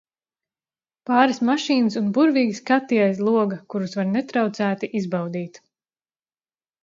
Pāris 1.09 1.39
mašīnas 1.49 1.97
un 2.01 2.07
burvīgi 2.15 2.55
skati 2.59 2.99
aiz 3.03 3.21
loga, 3.27 3.59
kurus 3.73 3.93
var 3.99 4.09
netraucēti 4.15 4.89
izbaudīt. 5.01 5.61